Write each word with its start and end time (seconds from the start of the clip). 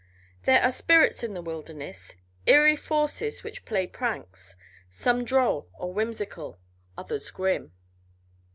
There 0.45 0.63
are 0.63 0.71
spirits 0.71 1.21
in 1.21 1.35
the 1.35 1.43
wilderness, 1.43 2.15
eerie 2.47 2.75
forces 2.75 3.43
which 3.43 3.65
play 3.65 3.85
pranks; 3.85 4.55
some 4.89 5.23
droll 5.23 5.69
or 5.77 5.93
whimsical, 5.93 6.57
others 6.97 7.29
grim. 7.29 7.71